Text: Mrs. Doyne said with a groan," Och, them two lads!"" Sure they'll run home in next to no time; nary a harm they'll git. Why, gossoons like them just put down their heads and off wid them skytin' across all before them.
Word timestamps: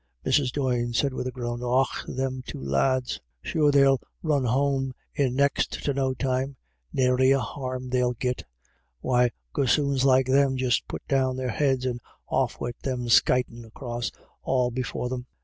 Mrs. 0.25 0.51
Doyne 0.51 0.93
said 0.93 1.13
with 1.13 1.27
a 1.27 1.31
groan," 1.31 1.61
Och, 1.63 1.87
them 2.07 2.41
two 2.47 2.59
lads!"" 2.59 3.21
Sure 3.43 3.71
they'll 3.71 4.01
run 4.23 4.45
home 4.45 4.95
in 5.13 5.35
next 5.35 5.73
to 5.83 5.93
no 5.93 6.15
time; 6.15 6.55
nary 6.91 7.29
a 7.29 7.37
harm 7.39 7.89
they'll 7.91 8.13
git. 8.13 8.43
Why, 9.01 9.29
gossoons 9.53 10.03
like 10.03 10.25
them 10.25 10.57
just 10.57 10.87
put 10.87 11.07
down 11.07 11.35
their 11.37 11.49
heads 11.51 11.85
and 11.85 12.01
off 12.27 12.59
wid 12.59 12.73
them 12.81 13.09
skytin' 13.09 13.63
across 13.63 14.11
all 14.41 14.71
before 14.71 15.07
them. 15.07 15.27